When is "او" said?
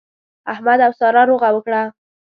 0.85-0.91